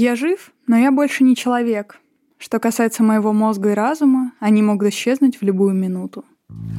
[0.00, 1.98] Я жив, но я больше не человек.
[2.38, 6.24] Что касается моего мозга и разума, они могут исчезнуть в любую минуту.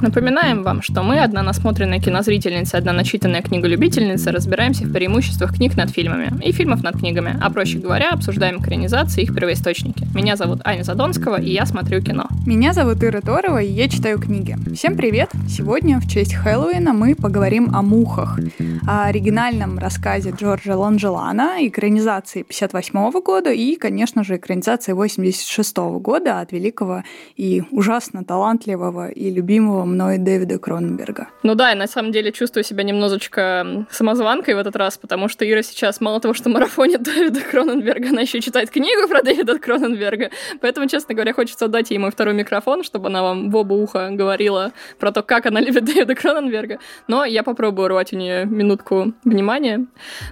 [0.02, 5.90] Напоминаем вам, что мы, одна насмотренная кинозрительница, одна начитанная книголюбительница, разбираемся в преимуществах книг над
[5.90, 10.06] фильмами и фильмов над книгами, а проще говоря, обсуждаем экранизации и их первоисточники.
[10.14, 12.28] Меня зовут Аня Задонского, и я смотрю кино.
[12.46, 14.56] Меня зовут Ира Торова, и я читаю книги.
[14.74, 15.32] Всем привет!
[15.46, 18.38] Сегодня в честь Хэллоуина мы поговорим о мухах,
[18.88, 26.52] о оригинальном рассказе Джорджа Ланжелана, экранизации 58 года и, конечно же, экранизации 86 года от
[26.52, 27.02] великого
[27.36, 31.28] и ужасно талантливого и любимого любимого мной Дэвида Кроненберга.
[31.42, 35.48] Ну да, я на самом деле чувствую себя немножечко самозванкой в этот раз, потому что
[35.48, 40.30] Ира сейчас мало того, что марафонит Дэвида Кроненберга, она еще читает книгу про Дэвида Кроненберга.
[40.60, 44.08] Поэтому, честно говоря, хочется отдать ей мой второй микрофон, чтобы она вам в оба уха
[44.10, 46.78] говорила про то, как она любит Дэвида Кроненберга.
[47.06, 49.86] Но я попробую урвать у нее минутку внимания.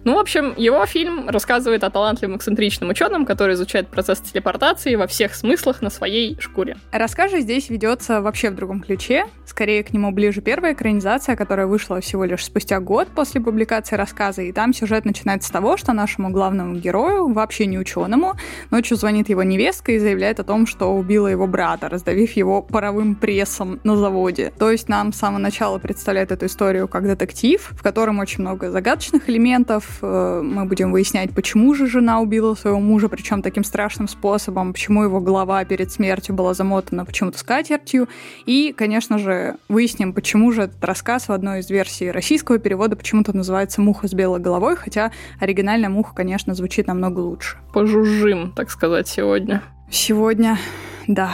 [0.04, 5.06] Ну, в общем, его фильм рассказывает о талантливом эксцентричном ученом, который изучает процесс телепортации во
[5.06, 6.76] всех смыслах на своей шкуре.
[6.92, 9.17] Рассказ же здесь ведется вообще в другом ключе,
[9.48, 14.42] Скорее к нему ближе первая экранизация, которая вышла всего лишь спустя год после публикации рассказа.
[14.42, 18.34] И там сюжет начинается с того, что нашему главному герою, вообще не ученому,
[18.70, 23.14] ночью звонит его невестка и заявляет о том, что убила его брата, раздавив его паровым
[23.14, 24.52] прессом на заводе.
[24.58, 28.70] То есть нам с самого начала представляет эту историю как детектив, в котором очень много
[28.70, 29.98] загадочных элементов.
[30.02, 35.04] Э, мы будем выяснять, почему же жена убила своего мужа, причем таким страшным способом, почему
[35.04, 38.08] его голова перед смертью была замотана почему-то скатертью.
[38.44, 42.94] И, конечно, конечно же, выясним, почему же этот рассказ в одной из версий российского перевода
[42.94, 47.56] почему-то называется «Муха с белой головой», хотя оригинальная «Муха», конечно, звучит намного лучше.
[47.72, 49.62] Пожужжим, так сказать, сегодня.
[49.90, 50.58] Сегодня,
[51.06, 51.30] да.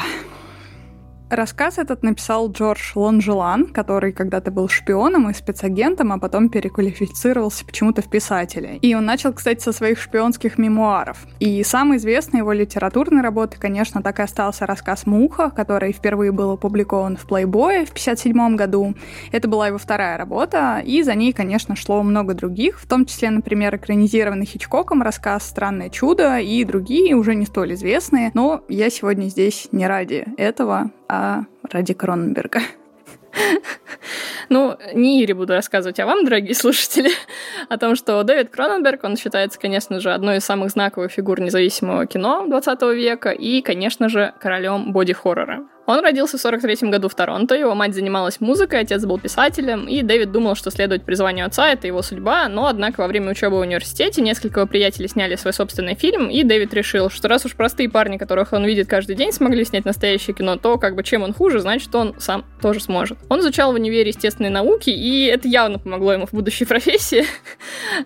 [1.35, 8.03] Рассказ этот написал Джордж Лонжелан, который когда-то был шпионом и спецагентом, а потом переквалифицировался почему-то
[8.03, 8.77] в писателя.
[8.77, 11.27] И он начал, кстати, со своих шпионских мемуаров.
[11.41, 16.53] И самой известной его литературной работой, конечно, так и остался рассказ «Муха», который впервые был
[16.53, 18.95] опубликован в Playboy в 1957 году.
[19.33, 23.31] Это была его вторая работа, и за ней, конечно, шло много других, в том числе,
[23.31, 28.31] например, экранизированный Хичкоком рассказ «Странное чудо» и другие, уже не столь известные.
[28.35, 32.61] Но я сегодня здесь не ради этого, а ради Кроненберга.
[34.51, 37.11] Ну, не Ире буду рассказывать, а вам, дорогие слушатели,
[37.71, 42.05] о том, что Дэвид Кроненберг, он считается, конечно же, одной из самых знаковых фигур независимого
[42.07, 45.67] кино 20 века и, конечно же, королем боди-хоррора.
[45.87, 50.01] Он родился в 43 году в Торонто, его мать занималась музыкой, отец был писателем, и
[50.01, 53.61] Дэвид думал, что следовать призванию отца— это его судьба, но, однако, во время учебы в
[53.61, 57.91] университете несколько его приятелей сняли свой собственный фильм, и Дэвид решил, что раз уж простые
[57.91, 61.35] парни, которых он видит каждый день, смогли снять настоящее кино, то как бы чем он
[61.35, 63.19] хуже, значит, он сам тоже сможет.
[63.29, 67.25] Он изучал в универе естественные науки, и это явно помогло ему в будущей профессии.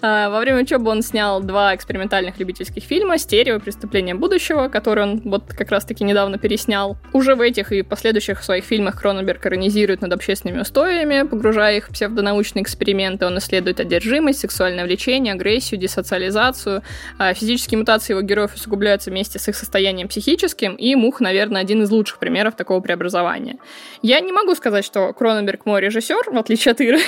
[0.03, 5.22] А, во время учебы он снял два экспериментальных любительских фильма «Стерео» «Преступление будущего», который он
[5.25, 6.97] вот как раз-таки недавно переснял.
[7.12, 11.93] Уже в этих и последующих своих фильмах Кроненберг иронизирует над общественными устоями, погружая их в
[11.93, 13.27] псевдонаучные эксперименты.
[13.27, 16.83] Он исследует одержимость, сексуальное влечение, агрессию, десоциализацию.
[17.19, 21.83] А физические мутации его героев усугубляются вместе с их состоянием психическим, и «Мух», наверное, один
[21.83, 23.59] из лучших примеров такого преобразования.
[24.03, 26.99] Я не могу сказать, что Кроненберг мой режиссер, в отличие от Иры,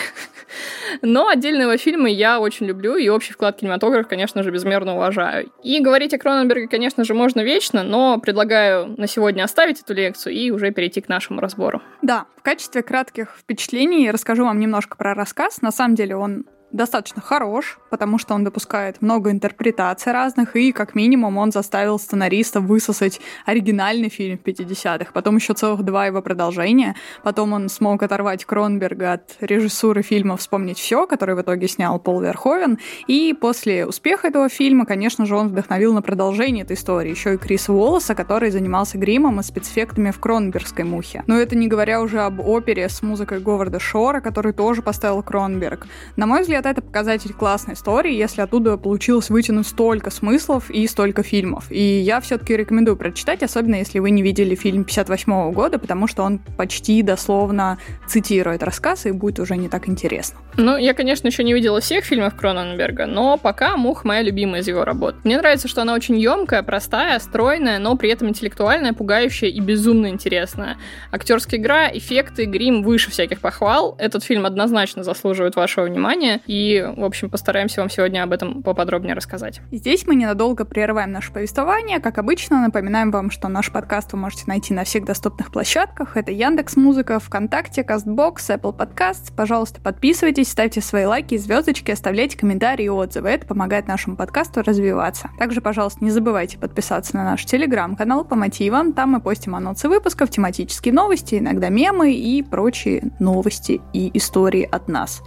[1.02, 5.50] но отдельные его фильмы я очень люблю, и общий вклад кинематограф, конечно же, безмерно уважаю.
[5.62, 10.34] И говорить о Кроненберге, конечно же, можно вечно, но предлагаю на сегодня оставить эту лекцию
[10.34, 11.82] и уже перейти к нашему разбору.
[12.02, 15.62] Да, в качестве кратких впечатлений расскажу вам немножко про рассказ.
[15.62, 20.94] На самом деле он достаточно хорош, потому что он допускает много интерпретаций разных, и как
[20.94, 26.94] минимум он заставил сценариста высосать оригинальный фильм в 50-х, потом еще целых два его продолжения,
[27.22, 32.20] потом он смог оторвать Кронберга от режиссуры фильма «Вспомнить все», который в итоге снял Пол
[32.20, 37.34] Верховен, и после успеха этого фильма, конечно же, он вдохновил на продолжение этой истории, еще
[37.34, 41.24] и Криса Уоллеса, который занимался гримом и спецэффектами в Кронбергской «Мухе».
[41.26, 45.86] Но это не говоря уже об опере с музыкой Говарда Шора, который тоже поставил Кронберг.
[46.16, 51.22] На мой взгляд, это показатель классной истории, если оттуда получилось вытянуть столько смыслов и столько
[51.22, 51.70] фильмов.
[51.70, 56.22] И я все-таки рекомендую прочитать, особенно если вы не видели фильм 58 года, потому что
[56.22, 60.38] он почти дословно цитирует рассказ, и будет уже не так интересно.
[60.56, 64.68] Ну, я, конечно, еще не видела всех фильмов Кроненберга, но пока «Мух» моя любимая из
[64.68, 65.14] его работ.
[65.24, 70.08] Мне нравится, что она очень емкая, простая, стройная, но при этом интеллектуальная, пугающая и безумно
[70.08, 70.76] интересная.
[71.12, 73.96] Актерская игра, эффекты, грим выше всяких похвал.
[73.98, 76.40] Этот фильм однозначно заслуживает вашего внимания.
[76.50, 79.60] И, в общем, постараемся вам сегодня об этом поподробнее рассказать.
[79.70, 82.00] Здесь мы ненадолго прерываем наше повествование.
[82.00, 86.16] Как обычно, напоминаем вам, что наш подкаст вы можете найти на всех доступных площадках.
[86.16, 89.32] Это Яндекс Музыка, ВКонтакте, Кастбокс, Apple Podcasts.
[89.32, 93.28] Пожалуйста, подписывайтесь, ставьте свои лайки, звездочки, оставляйте комментарии и отзывы.
[93.28, 95.30] Это помогает нашему подкасту развиваться.
[95.38, 98.92] Также, пожалуйста, не забывайте подписаться на наш телеграм-канал по мотивам.
[98.92, 104.88] Там мы постим анонсы выпусков, тематические новости, иногда мемы и прочие новости и истории от
[104.88, 105.22] нас.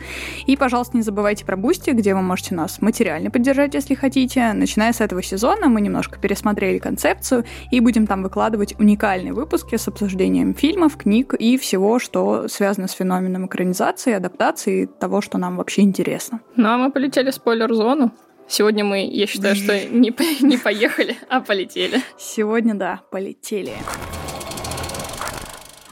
[0.47, 4.53] И, пожалуйста, не забывайте про Boosty, где вы можете нас материально поддержать, если хотите.
[4.53, 9.87] Начиная с этого сезона мы немножко пересмотрели концепцию и будем там выкладывать уникальные выпуски с
[9.87, 15.83] обсуждением фильмов, книг и всего, что связано с феноменом экранизации, адаптации, того, что нам вообще
[15.83, 16.41] интересно.
[16.55, 18.11] Ну а мы полетели в спойлер-зону.
[18.47, 22.01] Сегодня мы, я считаю, что не, не поехали, а полетели.
[22.17, 23.71] Сегодня, да, полетели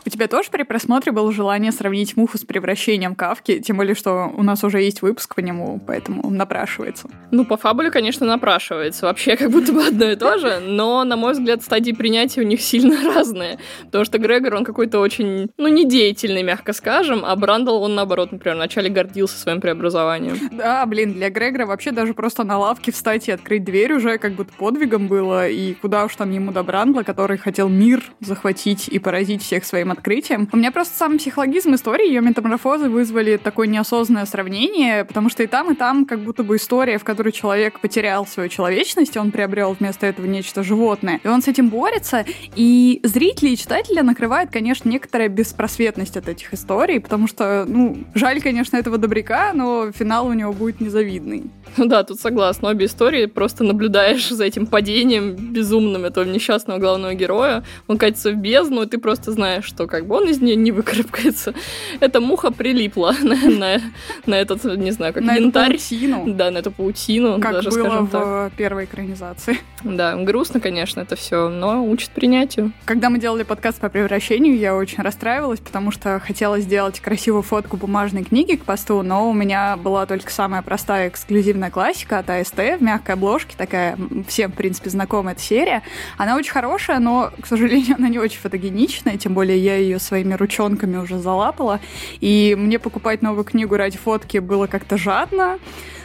[0.09, 4.44] тебя тоже при просмотре было желание сравнить муху с превращением Кавки, тем более, что у
[4.44, 7.09] нас уже есть выпуск по нему, поэтому напрашивается.
[7.31, 9.06] Ну, по фабуле, конечно, напрашивается.
[9.06, 12.45] Вообще, как будто бы одно и то же, но, на мой взгляд, стадии принятия у
[12.45, 13.59] них сильно разные.
[13.86, 18.31] Потому что Грегор, он какой-то очень, ну, не деятельный, мягко скажем, а Брандл, он, наоборот,
[18.31, 20.38] например, вначале гордился своим преобразованием.
[20.51, 24.33] Да, блин, для Грегора вообще даже просто на лавке встать и открыть дверь уже как
[24.33, 29.00] будто подвигом было, и куда уж там ему до Брандла, который хотел мир захватить и
[29.00, 30.50] поразить всех своим открытием.
[30.52, 35.48] У меня просто сам психологизм истории, ее метаморфозы вызвали такое неосознанное сравнение, потому что и
[35.48, 39.76] там, и там как будто бы история, в которой человек потерял свою человечность, он приобрел
[39.80, 41.20] вместо этого нечто животное.
[41.24, 46.54] И он с этим борется, и зрители и читатели накрывает, конечно, некоторая беспросветность от этих
[46.54, 51.44] историй, потому что, ну, жаль, конечно, этого добряка, но финал у него будет незавидный.
[51.78, 52.70] Ну да, тут согласна.
[52.70, 57.64] Обе истории просто наблюдаешь за этим падением безумным этого несчастного главного героя.
[57.88, 60.72] Он катится в бездну, и ты просто знаешь, что как бы он из нее не
[60.72, 61.54] выкарабкается.
[62.00, 63.81] Эта муха прилипла на, на,
[64.25, 65.75] на этот, не знаю, как на янтарь.
[65.75, 66.33] Эту паутину.
[66.33, 67.39] Да, на эту паутину.
[67.39, 68.54] Как даже, было скажем в так.
[68.54, 69.57] первой экранизации.
[69.83, 72.72] Да, грустно, конечно, это все, но учит принятию.
[72.86, 77.77] Когда мы делали подкаст по превращению, я очень расстраивалась, потому что хотела сделать красивую фотку
[77.77, 82.57] бумажной книги к посту, но у меня была только самая простая эксклюзивная классика от АСТ
[82.57, 85.81] в мягкой обложке, такая всем, в принципе, знакомая эта серия.
[86.18, 90.34] Она очень хорошая, но, к сожалению, она не очень фотогеничная, тем более я ее своими
[90.34, 91.80] ручонками уже залапала,
[92.20, 95.60] и мне покупать новую книгу ради фотки было как-то жадно.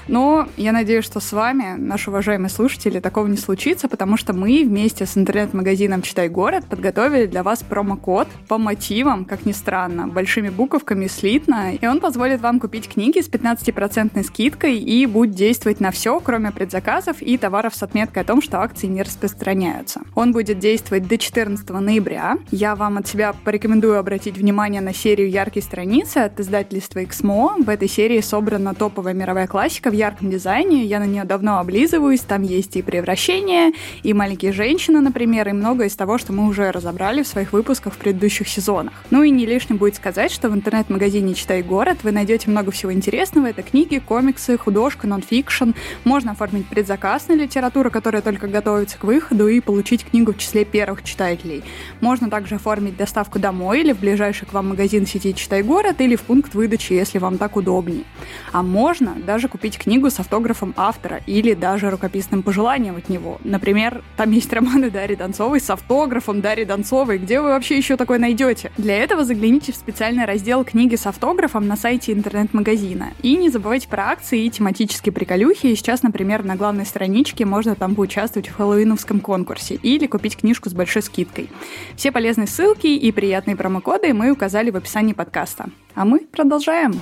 [0.08, 4.64] Но я надеюсь, что с вами, наши уважаемые слушатели, такого не случится, потому что мы
[4.64, 10.48] вместе с интернет-магазином «Читай город» подготовили для вас промокод по мотивам, как ни странно, большими
[10.48, 15.90] буковками слитно, и он позволит вам купить книги с 15% скидкой и будет действовать на
[15.90, 20.02] все, кроме предзаказов и товаров с отметкой о том, что акции не распространяются.
[20.14, 22.38] Он будет действовать до 14 ноября.
[22.50, 27.56] Я вам от себя порекомендую обратить внимание на серию «Яркие страницы» от издательства «Эксмо».
[27.58, 32.42] В этой серии собрана топовая мировая классика ярком дизайне, я на нее давно облизываюсь, там
[32.42, 33.72] есть и превращения,
[34.02, 37.94] и маленькие женщины, например, и многое из того, что мы уже разобрали в своих выпусках
[37.94, 38.92] в предыдущих сезонах.
[39.10, 42.92] Ну и не лишним будет сказать, что в интернет-магазине «Читай город» вы найдете много всего
[42.92, 43.46] интересного.
[43.46, 45.70] Это книги, комиксы, художка, нонфикшн.
[46.04, 50.64] Можно оформить предзаказ на литературу, которая только готовится к выходу, и получить книгу в числе
[50.64, 51.64] первых читателей.
[52.00, 56.16] Можно также оформить доставку домой или в ближайший к вам магазин сети «Читай город» или
[56.16, 58.04] в пункт выдачи, если вам так удобнее.
[58.52, 63.38] А можно даже купить книгу с автографом автора или даже рукописным пожеланием от него.
[63.44, 67.18] Например, там есть романы Дарьи Донцовой с автографом Дарьи Донцовой.
[67.18, 68.72] Где вы вообще еще такое найдете?
[68.76, 73.12] Для этого загляните в специальный раздел «Книги с автографом» на сайте интернет-магазина.
[73.22, 75.74] И не забывайте про акции и тематические приколюхи.
[75.74, 80.74] Сейчас, например, на главной страничке можно там поучаствовать в хэллоуиновском конкурсе или купить книжку с
[80.74, 81.48] большой скидкой.
[81.96, 85.66] Все полезные ссылки и приятные промокоды мы указали в описании подкаста.
[85.94, 86.92] А мы продолжаем.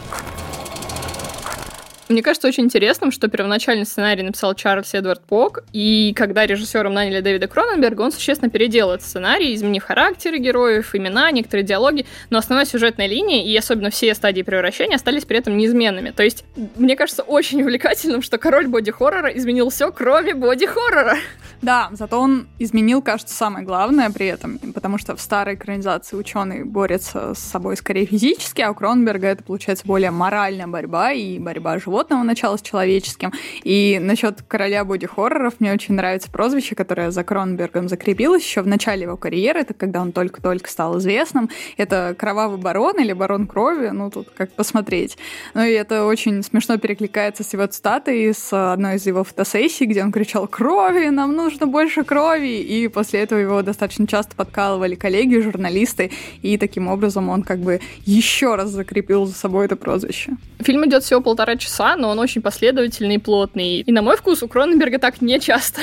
[2.11, 7.21] Мне кажется очень интересным, что первоначальный сценарий написал Чарльз Эдвард Пок, и когда режиссером наняли
[7.21, 12.67] Дэвида Кроненберга, он существенно переделал этот сценарий, изменив характеры героев, имена, некоторые диалоги, но основная
[12.67, 16.11] сюжетная линия и особенно все стадии превращения остались при этом неизменными.
[16.11, 16.45] То есть,
[16.77, 21.17] мне кажется очень увлекательным, что король боди-хоррора изменил все, кроме боди-хоррора.
[21.63, 26.65] Да, зато он изменил, кажется, самое главное при этом, потому что в старой экранизации ученый
[26.65, 31.79] борется с собой скорее физически, а у Кроненберга это получается более моральная борьба и борьба
[31.79, 33.33] животных животного начала с человеческим.
[33.63, 39.03] И насчет короля боди-хорроров мне очень нравится прозвище, которое за Кронбергом закрепилось еще в начале
[39.03, 41.51] его карьеры, это когда он только-только стал известным.
[41.77, 45.17] Это кровавый барон или барон крови, ну тут как посмотреть.
[45.55, 50.03] Ну и это очень смешно перекликается с его цитатой с одной из его фотосессий, где
[50.03, 51.11] он кричал «Крови!
[51.11, 56.11] Нам нужно больше крови!» И после этого его достаточно часто подкалывали коллеги, журналисты,
[56.43, 60.33] и таким образом он как бы еще раз закрепил за собой это прозвище.
[60.65, 63.81] Фильм идет всего полтора часа, неплоха, но он очень последовательный и плотный.
[63.81, 65.81] И на мой вкус у Кроненберга так не часто.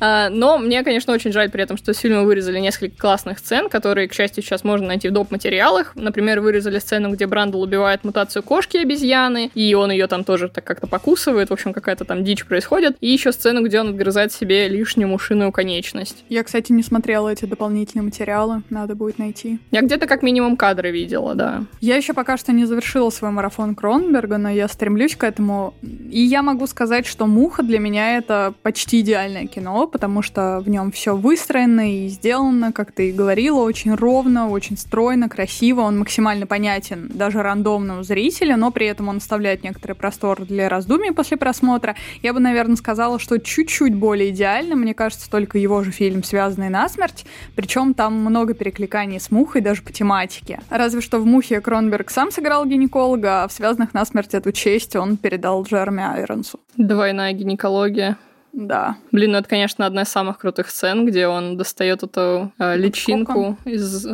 [0.00, 3.68] А, но мне, конечно, очень жаль при этом, что из фильма вырезали несколько классных сцен,
[3.68, 5.30] которые, к счастью, сейчас можно найти в доп.
[5.30, 5.92] материалах.
[5.94, 10.86] Например, вырезали сцену, где Брандл убивает мутацию кошки-обезьяны, и он ее там тоже так как-то
[10.86, 11.50] покусывает.
[11.50, 12.96] В общем, какая-то там дичь происходит.
[13.00, 16.24] И еще сцену, где он отгрызает себе лишнюю мушиную конечность.
[16.28, 18.62] Я, кстати, не смотрела эти дополнительные материалы.
[18.70, 19.58] Надо будет найти.
[19.70, 21.64] Я где-то как минимум кадры видела, да.
[21.80, 25.74] Я еще пока что не завершила свой марафон Кронберга, но я стремлюсь к этому.
[25.82, 29.02] И я могу сказать, что «Муха» для меня это почти
[29.42, 33.94] идеальное кино, потому что в нем все выстроено и сделано, как ты и говорила, очень
[33.94, 35.82] ровно, очень стройно, красиво.
[35.82, 41.12] Он максимально понятен даже рандомному зрителю, но при этом он оставляет некоторый простор для раздумий
[41.12, 41.94] после просмотра.
[42.22, 46.68] Я бы, наверное, сказала, что чуть-чуть более идеально, мне кажется, только его же фильм «Связанный
[46.68, 50.60] насмерть», причем там много перекликаний с Мухой даже по тематике.
[50.70, 55.16] Разве что в «Мухе» Кронберг сам сыграл гинеколога, а в «Связанных насмерть» эту честь он
[55.16, 56.60] передал Джерми Айронсу.
[56.76, 58.16] Двойная гинекология.
[58.52, 58.96] Да.
[59.10, 63.56] Блин, ну это, конечно, одна из самых крутых сцен, где он достает эту э, личинку
[63.60, 63.70] Сколько?
[63.70, 64.06] из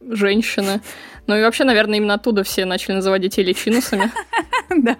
[0.00, 0.80] женщины.
[1.26, 4.10] Ну и вообще, наверное, именно оттуда все начали называть детей личинусами.
[4.76, 4.96] Да.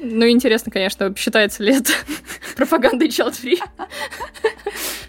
[0.00, 1.92] Ну, интересно, конечно, считается ли это
[2.56, 3.58] пропагандой child free.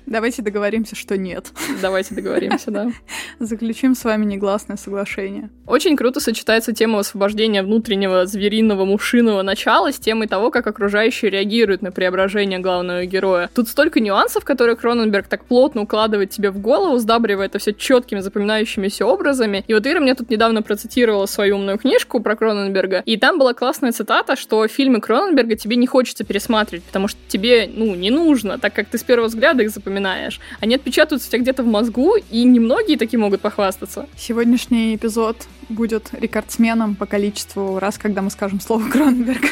[0.10, 1.52] Давайте договоримся, что нет.
[1.84, 2.92] Давайте договоримся, да.
[3.40, 5.52] Заключим с вами негласное соглашение.
[5.68, 11.84] Очень круто сочетается тема освобождения внутреннего звериного мушиного начала с темой того, как окружающие реагируют
[11.84, 13.52] на преображение главного героя.
[13.54, 18.22] Тут столько нюансов, которые Кроненберг так плотно укладывает тебе в голову, сдабривая это все четкими
[18.22, 19.64] запоминающимися образами.
[19.68, 23.54] И вот Ира мне тут недавно процитировала свою умную книжку про Кроненберга, и там была
[23.54, 28.58] классная цитата, что фильмы Кроненберга тебе не хочется пересматривать, потому что тебе, ну, не нужно,
[28.58, 30.40] так как ты с первого взгляда их запоминаешь запоминаешь.
[30.60, 34.08] Они отпечатываются у тебя где-то в мозгу, и немногие такие могут похвастаться.
[34.18, 39.44] Сегодняшний эпизод будет рекордсменом по количеству раз, когда мы скажем слово Кронберг.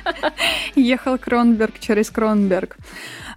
[0.74, 2.76] Ехал Кронберг через Кронберг.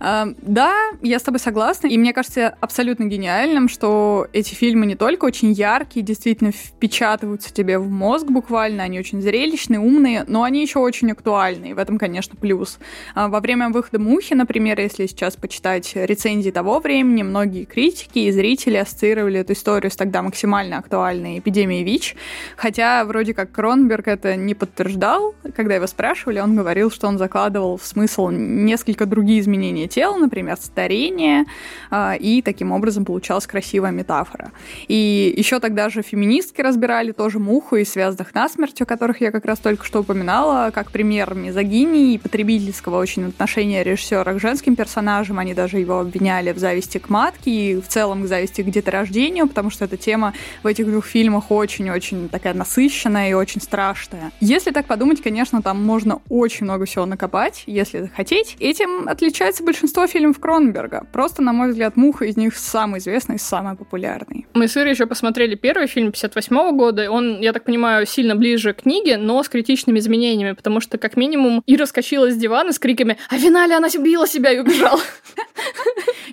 [0.04, 4.96] Эм, да, я с тобой согласна, и мне кажется абсолютно гениальным, что эти фильмы не
[4.96, 10.64] только очень яркие, действительно впечатываются тебе в мозг буквально, они очень зрелищные, умные, но они
[10.64, 12.80] еще очень актуальные, в этом, конечно, плюс.
[13.14, 18.32] А, во время выхода «Мухи», например, если сейчас почитать рецензии того времени, многие критики и
[18.32, 22.16] зрители ассоциировали эту историю с тогда максимально актуальной эпидемией ВИЧ,
[22.58, 27.78] хотя вроде как Кронберг это не подтверждал, когда его спрашивали, он говорил, что он закладывал
[27.78, 31.46] в смысл несколько другие изменения тела, например, старение,
[31.92, 34.52] а, и таким образом получалась красивая метафора.
[34.88, 39.46] И еще тогда же феминистки разбирали тоже муху и связанных насмерть, о которых я как
[39.46, 45.40] раз только что упоминала, как пример мизогинии и потребительского очень отношения режиссера к женским персонажам.
[45.40, 49.48] Они даже его обвиняли в зависти к матке и в целом к зависти к деторождению,
[49.48, 50.34] потому что эта тема
[50.64, 54.32] в этих двух фильмах очень-очень такая насыщенная и очень страшная.
[54.40, 58.56] Если так подумать, конечно, там можно очень много всего накопать, если захотеть.
[58.60, 61.08] Этим отличается большинство большинство фильмов Кроненберга.
[61.12, 64.46] Просто, на мой взгляд, «Муха» из них самый известный и самый популярный.
[64.54, 67.10] Мы с Ирой еще посмотрели первый фильм 58 года.
[67.10, 71.18] Он, я так понимаю, сильно ближе к книге, но с критичными изменениями, потому что, как
[71.18, 75.02] минимум, Ира скочила с дивана с криками «А в финале она убила себя и убежала!»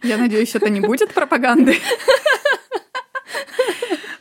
[0.02, 1.80] Я надеюсь, это не будет пропагандой.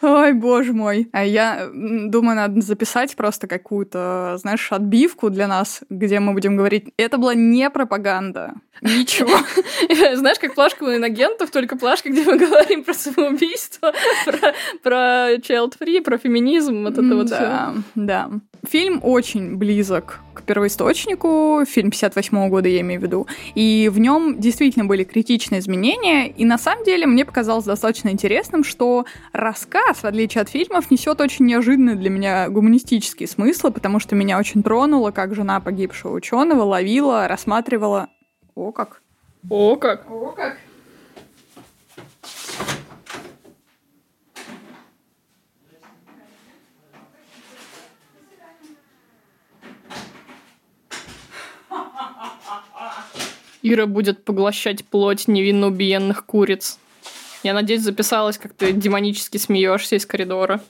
[0.01, 1.10] Ой, боже мой.
[1.12, 6.93] А я думаю, надо записать просто какую-то, знаешь, отбивку для нас, где мы будем говорить,
[6.98, 8.53] это была не пропаганда.
[8.81, 9.29] Ничего.
[10.15, 13.93] Знаешь, как плашка у инагентов, только плашка, где мы говорим про самоубийство,
[14.25, 14.53] про,
[14.84, 18.29] про child-free, про феминизм, вот это вот Да, да.
[18.67, 24.39] Фильм очень близок к первоисточнику, фильм 58 года я имею в виду, и в нем
[24.39, 30.05] действительно были критичные изменения, и на самом деле мне показалось достаточно интересным, что рассказ, в
[30.05, 35.12] отличие от фильмов, несет очень неожиданный для меня гуманистический смысл, потому что меня очень тронуло,
[35.12, 38.10] как жена погибшего ученого ловила, рассматривала
[38.58, 39.02] о как.
[39.50, 40.10] О как.
[40.10, 40.58] О как.
[53.62, 56.80] Ира будет поглощать плоть невинно убиенных куриц.
[57.44, 60.62] Я надеюсь, записалась, как ты демонически смеешься из коридора.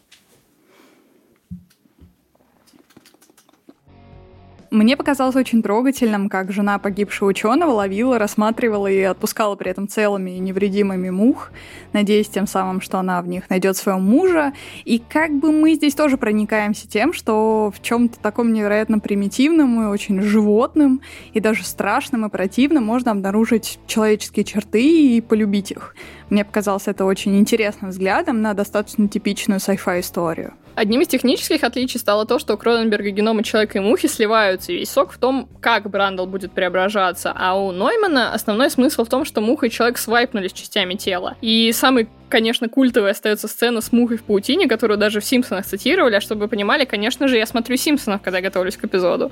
[4.70, 10.32] Мне показалось очень трогательным, как жена погибшего ученого ловила, рассматривала и отпускала при этом целыми
[10.32, 11.52] и невредимыми мух,
[11.94, 14.52] надеясь тем самым, что она в них найдет своего мужа.
[14.84, 19.86] И как бы мы здесь тоже проникаемся тем, что в чем-то таком невероятно примитивном и
[19.86, 21.02] очень животным,
[21.34, 24.84] и даже страшным и противным можно обнаружить человеческие черты
[25.16, 25.96] и полюбить их.
[26.30, 30.54] Мне показалось это очень интересным взглядом на достаточно типичную sci-fi историю.
[30.78, 34.76] Одним из технических отличий стало то, что у Кроненберга геномы человека и мухи сливаются, и
[34.76, 39.26] весь сок в том, как Брандл будет преображаться, а у Ноймана основной смысл в том,
[39.26, 41.36] что муха и человек свайпнулись частями тела.
[41.42, 46.14] И самый конечно, культовая остается сцена с мухой в паутине, которую даже в Симпсонах цитировали,
[46.14, 49.32] а чтобы вы понимали, конечно же, я смотрю Симпсонов, когда готовлюсь к эпизоду.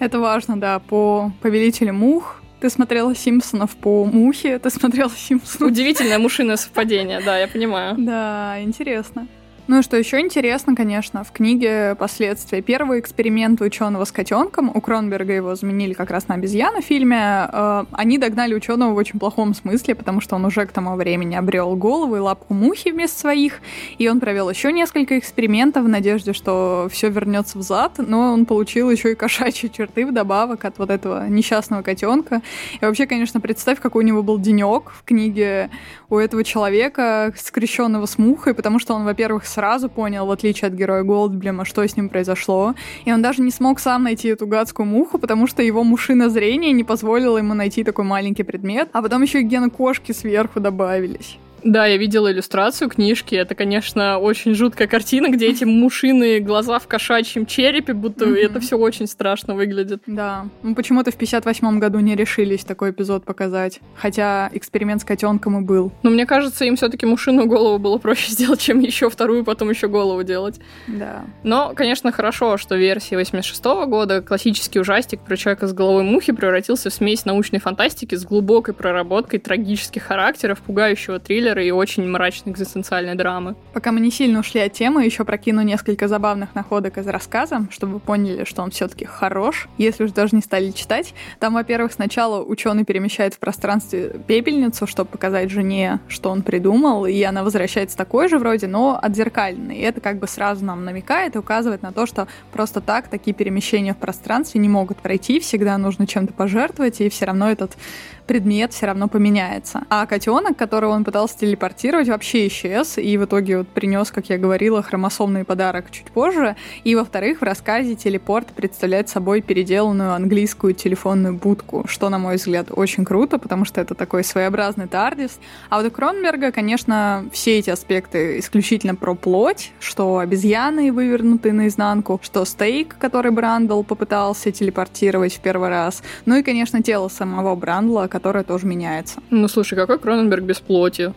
[0.00, 5.72] Это важно, да, по повелителю мух ты смотрела Симпсонов по мухе, ты смотрела Симпсонов.
[5.72, 7.94] Удивительное мушиное совпадение, да, я понимаю.
[7.96, 9.28] Да, интересно.
[9.66, 12.60] Ну и что еще интересно, конечно, в книге «Последствия».
[12.60, 17.48] Первый эксперимент ученого с котенком, у Кронберга его заменили как раз на обезьяну в фильме,
[17.50, 21.34] э, они догнали ученого в очень плохом смысле, потому что он уже к тому времени
[21.34, 23.60] обрел голову и лапку мухи вместо своих,
[23.96, 28.44] и он провел еще несколько экспериментов в надежде, что все вернется в зад, но он
[28.44, 32.42] получил еще и кошачьи черты вдобавок от вот этого несчастного котенка.
[32.82, 35.70] И вообще, конечно, представь, какой у него был денек в книге
[36.10, 40.74] у этого человека, скрещенного с мухой, потому что он, во-первых, сразу понял, в отличие от
[40.74, 42.74] героя Голдблема, что с ним произошло.
[43.04, 46.72] И он даже не смог сам найти эту гадскую муху, потому что его мушина зрения
[46.72, 48.88] не позволила ему найти такой маленький предмет.
[48.92, 51.38] А потом еще и гены кошки сверху добавились.
[51.64, 53.34] Да, я видела иллюстрацию книжки.
[53.34, 58.36] Это, конечно, очень жуткая картина, где эти мушиные глаза в кошачьем черепе, будто mm-hmm.
[58.36, 60.02] это все очень страшно выглядит.
[60.06, 60.46] Да.
[60.62, 63.80] Ну, почему-то в 58 году не решились такой эпизод показать.
[63.96, 65.90] Хотя эксперимент с котенком и был.
[66.02, 69.88] Но мне кажется, им все-таки мушиную голову было проще сделать, чем еще вторую, потом еще
[69.88, 70.60] голову делать.
[70.86, 71.24] Да.
[71.44, 76.90] Но, конечно, хорошо, что версия 86 года классический ужастик про человека с головой мухи превратился
[76.90, 82.52] в смесь научной фантастики с глубокой проработкой трагических характеров, пугающего триллера триллеры и очень мрачной
[82.52, 83.54] экзистенциальной драмы.
[83.72, 87.94] Пока мы не сильно ушли от темы, еще прокину несколько забавных находок из рассказа, чтобы
[87.94, 91.14] вы поняли, что он все-таки хорош, если уж даже не стали читать.
[91.38, 97.22] Там, во-первых, сначала ученый перемещает в пространстве пепельницу, чтобы показать жене, что он придумал, и
[97.22, 99.76] она возвращается такой же вроде, но отзеркальной.
[99.76, 103.34] И это как бы сразу нам намекает и указывает на то, что просто так такие
[103.34, 107.76] перемещения в пространстве не могут пройти, всегда нужно чем-то пожертвовать, и все равно этот
[108.26, 109.82] предмет все равно поменяется.
[109.88, 114.38] А котенок, которого он пытался телепортировать, вообще исчез, и в итоге вот принес, как я
[114.38, 116.56] говорила, хромосомный подарок чуть позже.
[116.84, 122.68] И, во-вторых, в рассказе телепорт представляет собой переделанную английскую телефонную будку, что, на мой взгляд,
[122.70, 125.38] очень круто, потому что это такой своеобразный тардис.
[125.68, 132.20] А вот у Кронберга, конечно, все эти аспекты исключительно про плоть, что обезьяны вывернуты наизнанку,
[132.22, 138.08] что стейк, который Брандл попытался телепортировать в первый раз, ну и, конечно, тело самого Брандла,
[138.14, 139.20] которое тоже меняется.
[139.30, 141.12] Ну, слушай, какой Кроненберг без плоти?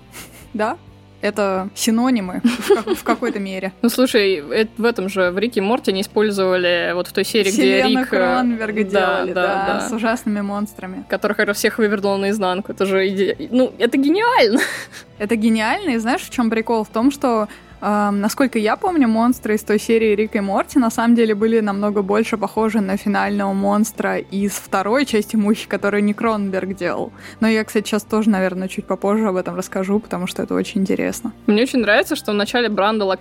[0.55, 0.79] Да,
[1.21, 3.71] это синонимы в, как, в какой-то мере.
[3.83, 7.23] Ну, слушай, это, в этом же, в Рике и Морте не использовали вот в той
[7.23, 7.99] серии, где Рик...
[7.99, 11.05] Э, Кроненберга да, делали, да, да, да, с ужасными монстрами.
[11.07, 12.71] Которых это всех вывернуло наизнанку.
[12.71, 13.38] Это же иде...
[13.51, 14.62] Ну, это гениально!
[15.19, 16.83] Это гениально, и знаешь, в чем прикол?
[16.83, 17.47] В том, что
[17.81, 22.01] насколько я помню, монстры из той серии Рик и Морти на самом деле были намного
[22.01, 27.11] больше похожи на финального монстра из второй части Мухи, которую не Кронберг делал.
[27.39, 30.81] Но я, кстати, сейчас тоже, наверное, чуть попозже об этом расскажу, потому что это очень
[30.81, 31.33] интересно.
[31.45, 33.11] Мне очень нравится, что в начале Брандл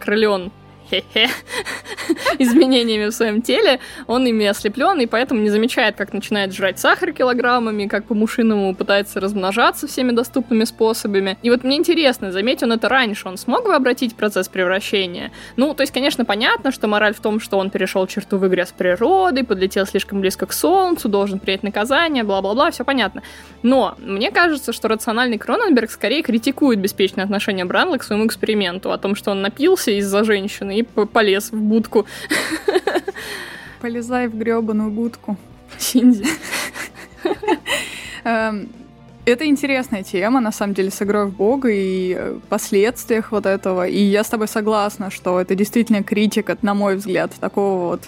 [2.38, 7.12] изменениями в своем теле, он ими ослеплен, и поэтому не замечает, как начинает жрать сахар
[7.12, 11.38] килограммами, как по-мушиному пытается размножаться всеми доступными способами.
[11.42, 15.32] И вот мне интересно, заметь он это раньше, он смог бы обратить процесс превращения?
[15.56, 18.66] Ну, то есть, конечно, понятно, что мораль в том, что он перешел черту в игре
[18.66, 23.22] с природой, подлетел слишком близко к Солнцу, должен принять наказание, бла-бла-бла, все понятно.
[23.62, 28.98] Но мне кажется, что рациональный Кроненберг скорее критикует беспечное отношение Бранла к своему эксперименту, о
[28.98, 32.06] том, что он напился из-за женщины и полез в будку.
[33.80, 35.36] Полезай в гребаную будку.
[35.78, 36.24] Синди.
[38.24, 38.68] Эм,
[39.24, 43.86] это интересная тема, на самом деле, с игрой в Бога и э, последствиях вот этого.
[43.86, 48.02] И я с тобой согласна, что это действительно критика, на мой взгляд, такого вот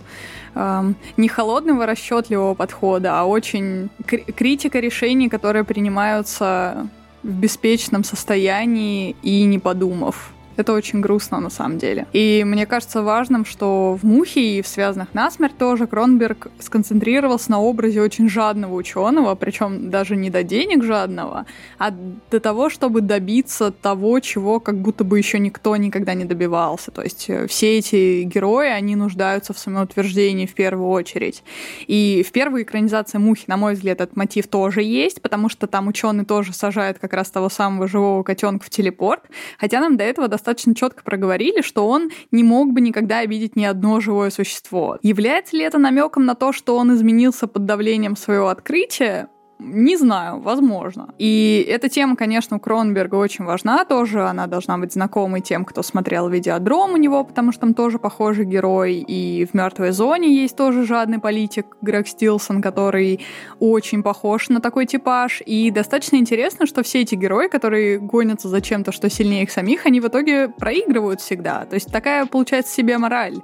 [0.54, 6.88] эм, не холодного расчетливого подхода, а очень критика решений, которые принимаются
[7.22, 10.32] в беспечном состоянии и не подумав.
[10.58, 12.08] Это очень грустно на самом деле.
[12.12, 17.60] И мне кажется важным, что в «Мухе» и в «Связанных насмерть» тоже Кронберг сконцентрировался на
[17.60, 21.46] образе очень жадного ученого, причем даже не до денег жадного,
[21.78, 26.90] а до того, чтобы добиться того, чего как будто бы еще никто никогда не добивался.
[26.90, 31.44] То есть э, все эти герои, они нуждаются в самоутверждении в первую очередь.
[31.86, 35.86] И в первой экранизации «Мухи», на мой взгляд, этот мотив тоже есть, потому что там
[35.86, 39.22] ученый тоже сажает как раз того самого живого котенка в телепорт,
[39.56, 43.54] хотя нам до этого достаточно достаточно четко проговорили, что он не мог бы никогда обидеть
[43.54, 44.98] ни одно живое существо.
[45.02, 49.28] Является ли это намеком на то, что он изменился под давлением своего открытия?
[49.60, 51.08] Не знаю, возможно.
[51.18, 54.22] И эта тема, конечно, у Кронберга очень важна тоже.
[54.22, 58.44] Она должна быть знакомой тем, кто смотрел «Видеодром» у него, потому что там тоже похожий
[58.44, 59.04] герой.
[59.08, 63.18] И в «Мертвой зоне» есть тоже жадный политик Грег Стилсон, который
[63.58, 65.42] очень похож на такой типаж.
[65.44, 69.86] И достаточно интересно, что все эти герои, которые гонятся за чем-то, что сильнее их самих,
[69.86, 71.64] они в итоге проигрывают всегда.
[71.64, 73.38] То есть такая получается себе мораль.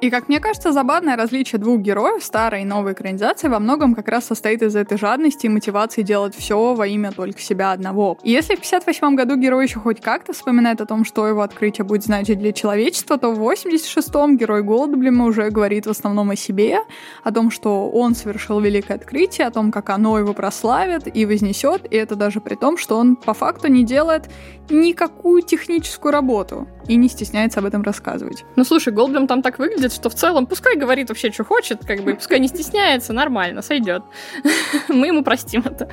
[0.00, 4.08] И, как мне кажется, забавное различие двух героев, старой и новой экранизации, во многом как
[4.08, 8.16] раз состоит из этой жадности и мотивации делать все во имя только себя одного.
[8.22, 11.84] И если в 58 году герой еще хоть как-то вспоминает о том, что его открытие
[11.84, 16.78] будет значить для человечества, то в 86-м герой Голдблима уже говорит в основном о себе,
[17.24, 21.92] о том, что он совершил великое открытие, о том, как оно его прославит и вознесет,
[21.92, 24.30] и это даже при том, что он по факту не делает
[24.70, 28.44] никакую техническую работу и не стесняется об этом рассказывать.
[28.56, 32.02] Ну слушай, Голдблим там так выглядит, что в целом пускай говорит вообще, что хочет, как
[32.02, 34.02] бы, пускай не стесняется, нормально, сойдет.
[34.88, 35.88] Мы ему простим это.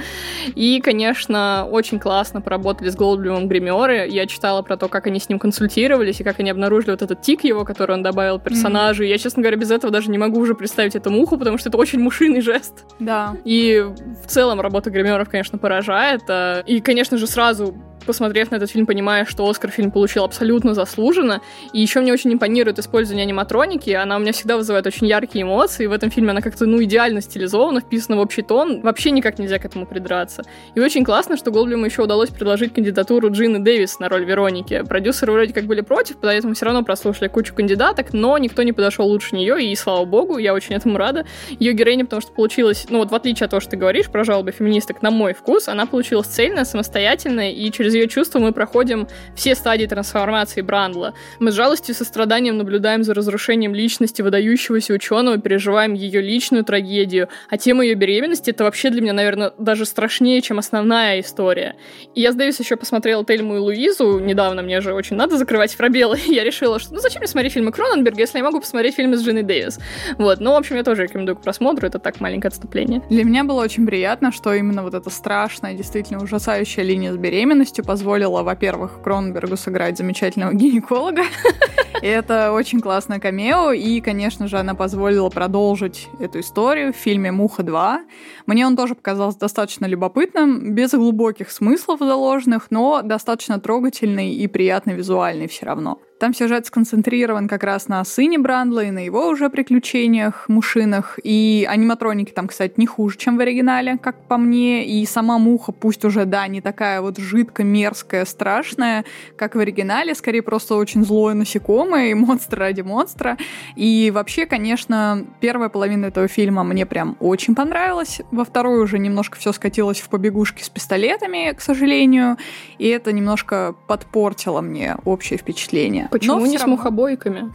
[0.56, 4.08] И, конечно, очень классно поработали с Голдблюмом гримеры.
[4.10, 7.22] Я читала про то, как они с ним консультировались и как они обнаружили вот этот
[7.22, 9.04] тик его, который он добавил персонажу.
[9.04, 9.08] Mm-hmm.
[9.08, 11.78] Я, честно говоря, без этого даже не могу уже представить эту муху, потому что это
[11.78, 12.86] очень мушиный жест.
[13.00, 13.36] Да.
[13.46, 13.86] И
[14.24, 16.22] в целом работа гримеров, конечно, поражает.
[16.30, 20.74] А, и, конечно же, сразу посмотрев на этот фильм, понимаешь, что Оскар фильм получил абсолютно
[20.74, 21.42] заслуженно.
[21.74, 23.90] И еще мне очень импонирует использование аниматроники.
[23.92, 25.88] Она у меня всегда вызывает очень яркие эмоции.
[25.88, 28.82] В этом фильме она как-то, ну, идеально стилизована, вписана в общий тон.
[28.82, 30.44] Вообще никак нельзя к этому придраться.
[30.76, 34.84] И очень классно, что Голблюму еще удалось предложить кандидатуру Джины Дэвис на роль Вероники.
[34.88, 39.08] Продюсеры вроде как были против, поэтому все равно прослушали кучу кандидаток, но никто не подошел
[39.08, 41.26] лучше нее, и слава богу, я очень этому рада.
[41.60, 44.24] Ее героиня, потому что получилась, ну вот в отличие от того, что ты говоришь про
[44.24, 49.08] жалобы феминисток, на мой вкус, она получилась цельная, самостоятельная, и через ее чувства мы проходим
[49.36, 51.14] все стадии трансформации Брандла.
[51.40, 57.30] Мы с жалостью и состраданием наблюдаем за разрушением личности выдающегося ученого, переживаем ее личную трагедию.
[57.50, 61.76] А тема ее беременности— это вообще для меня, наверное, даже страшнее, чем основная история.
[62.14, 66.20] И я, сдаюсь, еще посмотрела Тельму и Луизу недавно, мне же очень надо закрывать пробелы.
[66.28, 69.24] я решила, что ну зачем мне смотреть фильмы Кроненберга, если я могу посмотреть фильмы с
[69.24, 69.80] Джинни Дэвис.
[70.18, 73.02] Вот, ну, в общем, я тоже рекомендую к просмотру, это так, маленькое отступление.
[73.10, 77.85] Для меня было очень приятно, что именно вот эта страшная, действительно ужасающая линия с беременностью
[77.86, 81.24] позволила во-первых, Кронбергу сыграть замечательного гинеколога.
[82.02, 87.32] И это очень классное камео, и, конечно же, она позволила продолжить эту историю в фильме
[87.32, 88.00] «Муха 2».
[88.46, 94.92] Мне он тоже показался достаточно любопытным, без глубоких смыслов заложенных, но достаточно трогательный и приятно
[94.92, 96.00] визуальный все равно.
[96.18, 101.20] Там сюжет сконцентрирован как раз на сыне Брандла и на его уже приключениях, мушинах.
[101.22, 104.86] И аниматроники там, кстати, не хуже, чем в оригинале, как по мне.
[104.86, 109.04] И сама муха, пусть уже, да, не такая вот жидко мерзкая, страшная,
[109.36, 113.38] как в оригинале, скорее просто очень злое насекомое и монстр ради монстра.
[113.76, 118.22] И вообще, конечно, первая половина этого фильма мне прям очень понравилась.
[118.32, 122.38] Во второй уже немножко все скатилось в побегушки с пистолетами, к сожалению.
[122.78, 126.05] И это немножко подпортило мне общее впечатление.
[126.12, 127.52] Почему Но не с мухобойками?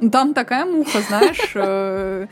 [0.12, 2.26] Там такая муха, знаешь, э,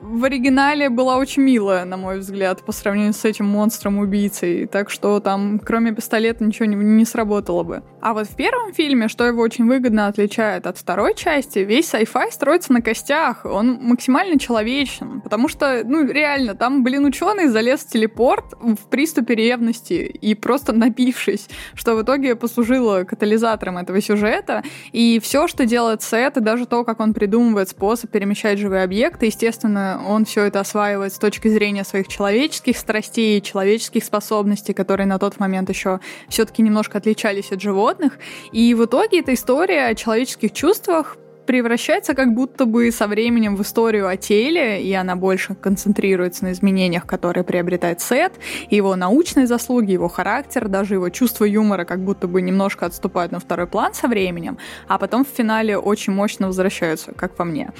[0.00, 4.66] в оригинале была очень милая, на мой взгляд, по сравнению с этим монстром-убийцей.
[4.66, 7.82] Так что там, кроме пистолета, ничего не, не сработало бы.
[8.00, 12.30] А вот в первом фильме, что его очень выгодно отличает от второй части, весь sci-fi
[12.32, 13.44] строится на костях.
[13.44, 15.20] Он максимально человечен.
[15.20, 20.72] Потому что, ну, реально, там, блин, ученый залез в телепорт в приступе ревности и просто
[20.72, 24.62] напившись, что в итоге послужило катализатором этого сюжета.
[24.92, 29.26] И все, что делает Сет, и даже то, как он придумывает способ перемещать живые объекты,
[29.26, 35.18] естественно, он все это осваивает с точки зрения своих человеческих страстей, человеческих способностей, которые на
[35.18, 38.18] тот момент еще все-таки немножко отличались от животных.
[38.52, 43.62] И в итоге эта история о человеческих чувствах превращается как будто бы со временем в
[43.62, 48.32] историю о теле, и она больше концентрируется на изменениях, которые приобретает Сет,
[48.70, 53.40] его научные заслуги, его характер, даже его чувство юмора как будто бы немножко отступают на
[53.40, 57.70] второй план со временем, а потом в финале очень мощно возвращаются, как по мне.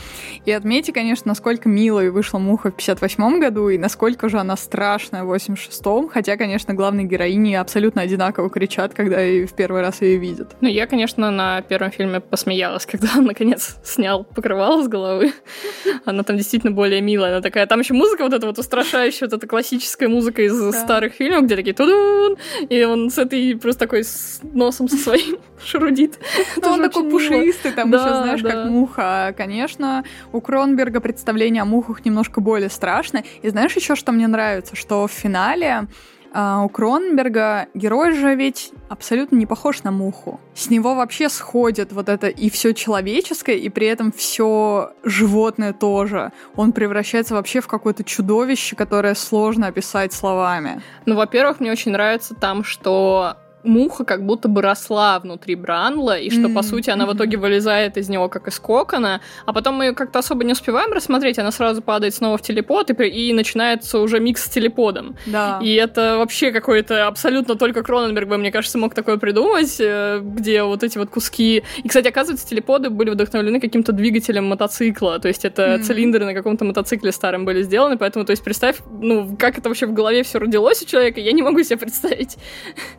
[0.45, 5.25] И отметьте, конечно, насколько милой вышла Муха в 58 году, и насколько же она страшная
[5.25, 10.17] в 86-м, хотя, конечно, главные героини абсолютно одинаково кричат, когда и в первый раз ее
[10.17, 10.57] видят.
[10.61, 15.33] Ну, я, конечно, на первом фильме посмеялась, когда он наконец наконец снял покрывало с головы.
[16.05, 17.33] Она там действительно более милая.
[17.33, 17.67] Она такая...
[17.67, 20.73] Там еще музыка вот эта вот устрашающая, вот эта классическая музыка из да.
[20.73, 22.37] старых фильмов, где такие тудун,
[22.69, 26.19] и он с этой просто такой с носом со своим шарудит.
[26.57, 29.35] Ну, он такой пушистый, там еще, знаешь, как муха.
[29.37, 33.25] Конечно, у Кронберга представление о мухах немножко более страшное.
[33.43, 34.77] И знаешь еще, что мне нравится?
[34.77, 35.89] Что в финале
[36.33, 40.41] А у Кроненберга герой же ведь абсолютно не похож на муху.
[40.55, 46.33] С него вообще сходит вот это и все человеческое, и при этом все животное тоже.
[46.57, 50.83] Он превращается вообще в какое-то чудовище, которое сложно описать словами.
[51.07, 56.31] Ну, во-первых, мне очень нравится там, что муха как будто бы росла внутри Бранла, и
[56.31, 56.55] что, mm-hmm.
[56.55, 59.93] по сути, она в итоге вылезает из него как из кокона, а потом мы ее
[59.93, 64.21] как-то особо не успеваем рассмотреть, она сразу падает снова в телепод, и, и начинается уже
[64.21, 65.17] микс с телеподом.
[65.27, 65.61] Да.
[65.63, 70.63] И это вообще какой-то абсолютно только Кроненберг бы, мне кажется, мог такое придумать, э, где
[70.63, 71.63] вот эти вот куски...
[71.83, 75.83] И, кстати, оказывается, телеподы были вдохновлены каким-то двигателем мотоцикла, то есть это mm-hmm.
[75.83, 79.87] цилиндры на каком-то мотоцикле старом были сделаны, поэтому, то есть, представь, ну, как это вообще
[79.87, 82.37] в голове все родилось у человека, я не могу себе представить.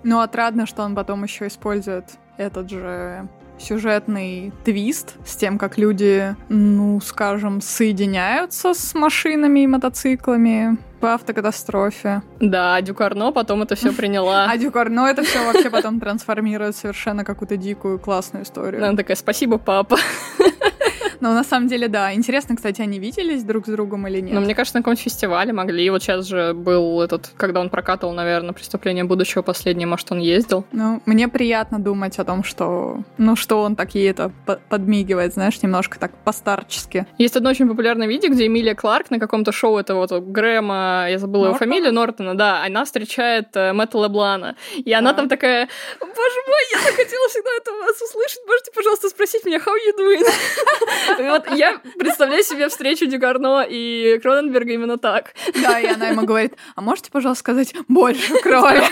[0.03, 2.05] Ну, отрадно отрадно, что он потом еще использует
[2.37, 10.77] этот же сюжетный твист с тем, как люди, ну, скажем, соединяются с машинами и мотоциклами
[10.99, 12.21] по автокатастрофе.
[12.39, 14.47] Да, Дюкарно потом это все приняла.
[14.51, 18.83] А Дюкарно это все вообще потом трансформирует совершенно какую-то дикую классную историю.
[18.83, 19.97] Она такая, спасибо, папа.
[21.21, 22.13] Но на самом деле, да.
[22.13, 24.33] Интересно, кстати, они виделись друг с другом или нет?
[24.33, 25.85] Ну, мне кажется, на каком-то фестивале могли.
[25.85, 30.19] И вот сейчас же был этот, когда он прокатывал, наверное, «Преступление будущего» последнее, может, он
[30.19, 30.65] ездил.
[30.71, 34.31] Ну, мне приятно думать о том, что, ну, что он так ей это
[34.69, 37.05] подмигивает, знаешь, немножко так постарчески.
[37.17, 41.19] Есть одно очень популярное видео, где Эмилия Кларк на каком-то шоу этого вот Грэма, я
[41.19, 41.49] забыла Нортона?
[41.49, 44.55] его фамилию, Нортона, да, она встречает э, Мэтта Леблана.
[44.75, 45.67] И она там такая,
[45.99, 49.97] боже мой, я так хотела всегда это вас услышать, можете, пожалуйста, спросить меня, how you
[49.99, 50.25] doing?
[51.19, 55.33] Вот я представляю себе встречу Дюгарно и Кроненберга именно так.
[55.61, 58.83] Да, и она ему говорит, а можете, пожалуйста, сказать больше крови?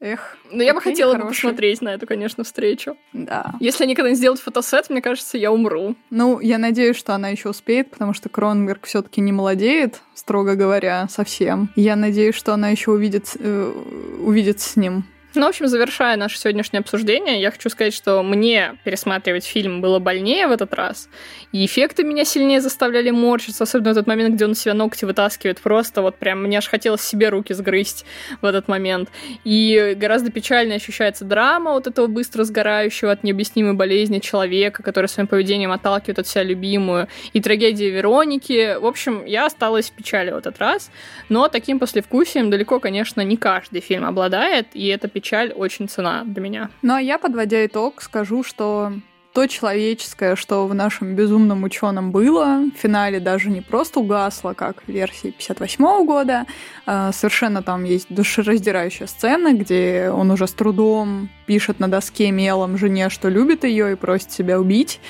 [0.00, 0.36] Эх.
[0.52, 2.96] Ну, я бы хотела бы посмотреть на эту, конечно, встречу.
[3.12, 3.54] Да.
[3.58, 5.96] Если они когда-нибудь сделают фотосет, мне кажется, я умру.
[6.10, 11.08] Ну, я надеюсь, что она еще успеет, потому что Кронберг все-таки не молодеет, строго говоря,
[11.10, 11.70] совсем.
[11.74, 13.72] Я надеюсь, что она еще увидит, э,
[14.20, 18.78] увидит с ним ну, в общем, завершая наше сегодняшнее обсуждение, я хочу сказать, что мне
[18.84, 21.08] пересматривать фильм было больнее в этот раз,
[21.52, 25.60] и эффекты меня сильнее заставляли морщиться, особенно в тот момент, где он себя ногти вытаскивает,
[25.60, 28.04] просто вот прям мне аж хотелось себе руки сгрызть
[28.40, 29.10] в этот момент.
[29.44, 35.26] И гораздо печальнее ощущается драма вот этого быстро сгорающего от необъяснимой болезни человека, который своим
[35.26, 38.78] поведением отталкивает от себя любимую, и трагедия Вероники.
[38.78, 40.90] В общем, я осталась в печали в этот раз,
[41.28, 46.40] но таким послевкусием далеко, конечно, не каждый фильм обладает, и это печаль очень цена для
[46.40, 46.70] меня.
[46.82, 48.92] Ну а я, подводя итог, скажу, что
[49.34, 54.82] то человеческое, что в нашем безумном ученом было, в финале даже не просто угасло, как
[54.84, 56.46] в версии 58 года.
[56.86, 62.78] А совершенно там есть душераздирающая сцена, где он уже с трудом пишет на доске мелом
[62.78, 65.00] жене, что любит ее и просит себя убить.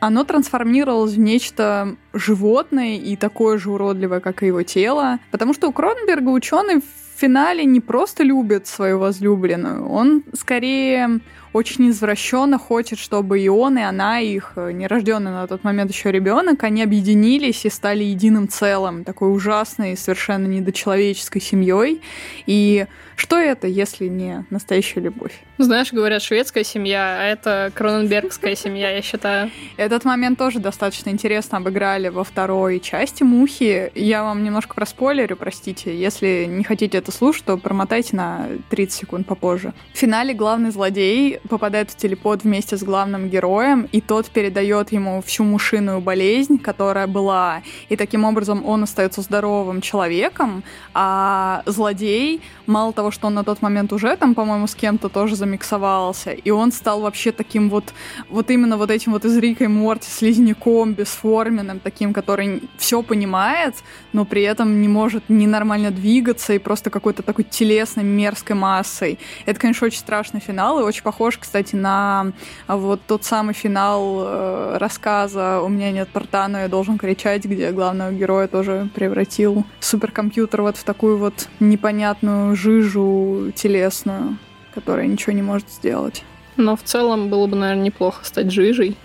[0.00, 5.18] Оно трансформировалось в нечто животное и такое же уродливое, как и его тело.
[5.30, 6.82] Потому что у Кроненберга ученый
[7.22, 11.20] финале не просто любит свою возлюбленную, он скорее
[11.52, 16.10] очень извращенно хочет, чтобы и он, и она, их э, нерожденный на тот момент еще
[16.10, 22.00] ребенок, они объединились и стали единым целым, такой ужасной, совершенно недочеловеческой семьей.
[22.46, 25.32] И что это, если не настоящая любовь?
[25.58, 29.50] Знаешь, говорят, шведская семья, а это кроненбергская семья, я считаю.
[29.76, 33.92] Этот момент тоже достаточно интересно обыграли во второй части «Мухи».
[33.94, 35.96] Я вам немножко проспойлерю, простите.
[35.96, 39.72] Если не хотите это слушать, то промотайте на 30 секунд попозже.
[39.92, 45.22] В финале главный злодей попадает в телепод вместе с главным героем, и тот передает ему
[45.22, 52.92] всю мушиную болезнь, которая была, и таким образом он остается здоровым человеком, а злодей, мало
[52.92, 56.72] того, что он на тот момент уже там, по-моему, с кем-то тоже замиксовался, и он
[56.72, 57.92] стал вообще таким вот,
[58.28, 63.74] вот именно вот этим вот из Рика и Морти слизняком, бесформенным, таким, который все понимает,
[64.12, 69.18] но при этом не может ненормально двигаться и просто какой-то такой телесной, мерзкой массой.
[69.44, 72.32] Это, конечно, очень страшный финал и очень похож кстати, на
[72.68, 77.44] а, вот тот самый финал э, рассказа «У меня нет порта, но я должен кричать»,
[77.44, 84.38] где главного героя тоже превратил суперкомпьютер вот в такую вот непонятную жижу телесную,
[84.72, 86.22] которая ничего не может сделать.
[86.56, 88.96] Но в целом было бы, наверное, неплохо стать жижей.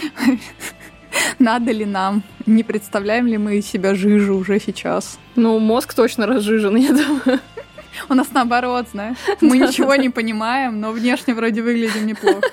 [1.44, 2.22] Надо ли нам?
[2.46, 5.18] Не представляем ли мы себя жижу уже сейчас?
[5.36, 7.38] Ну, мозг точно разжижен, я думаю.
[8.08, 9.18] У нас наоборот, знаешь.
[9.42, 12.50] Мы ничего не понимаем, но внешне вроде выглядим неплохо.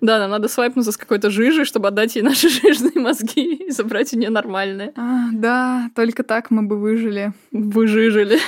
[0.00, 4.12] Да, нам надо свайпнуться с какой-то жижей, чтобы отдать ей наши жирные мозги и забрать
[4.14, 4.92] у нее нормальные.
[4.96, 7.32] А, да, только так мы бы выжили.
[7.52, 8.40] Выжижили.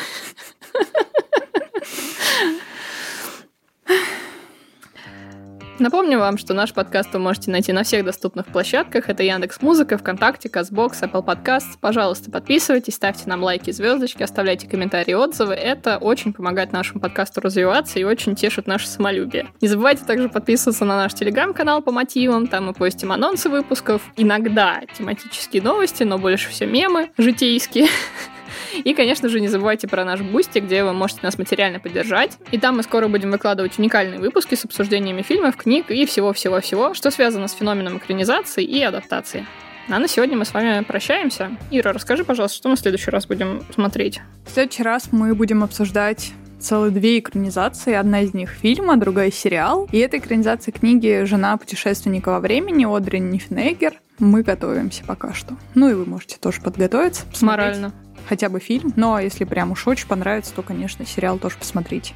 [5.81, 9.09] Напомню вам, что наш подкаст вы можете найти на всех доступных площадках.
[9.09, 11.77] Это Яндекс Музыка, ВКонтакте, Казбокс, Apple Podcasts.
[11.81, 15.55] Пожалуйста, подписывайтесь, ставьте нам лайки, звездочки, оставляйте комментарии, отзывы.
[15.55, 19.49] Это очень помогает нашему подкасту развиваться и очень тешит наше самолюбие.
[19.61, 22.47] Не забывайте также подписываться на наш телеграм-канал по мотивам.
[22.47, 27.89] Там мы постим анонсы выпусков, иногда тематические новости, но больше все мемы житейские.
[28.83, 32.39] И, конечно же, не забывайте про наш Boosty, где вы можете нас материально поддержать.
[32.51, 37.11] И там мы скоро будем выкладывать уникальные выпуски с обсуждениями фильмов, книг и всего-всего-всего, что
[37.11, 39.47] связано с феноменом экранизации и адаптации.
[39.89, 41.51] А на сегодня мы с вами прощаемся.
[41.71, 44.21] Ира, расскажи, пожалуйста, что мы в следующий раз будем смотреть?
[44.47, 47.93] В следующий раз мы будем обсуждать целых две экранизации.
[47.93, 49.87] Одна из них фильм, а другая сериал.
[49.93, 54.01] И это экранизация книги «Жена путешественника во времени» Одри Ниффенеггер.
[54.19, 55.55] Мы готовимся пока что.
[55.75, 57.27] Ну и вы можете тоже подготовиться.
[57.27, 57.77] Посмотреть.
[57.77, 57.93] Морально
[58.29, 58.93] хотя бы фильм.
[58.97, 62.15] Но если прям уж очень понравится, то, конечно, сериал тоже посмотрите.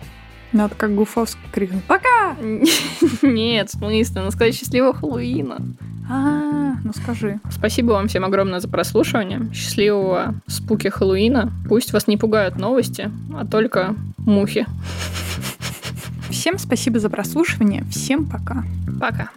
[0.53, 2.35] Надо как Гуфовский крикнуть «Пока!»
[3.23, 5.59] Нет, в смысле, ну сказать «Счастливого Хэллоуина».
[6.11, 7.39] А, ну скажи.
[7.51, 9.51] Спасибо вам всем огромное за прослушивание.
[9.53, 11.53] Счастливого спуки Хэллоуина.
[11.69, 14.67] Пусть вас не пугают новости, а только мухи.
[16.31, 17.85] Всем спасибо за прослушивание.
[17.91, 18.65] Всем пока.
[18.99, 19.31] Пока.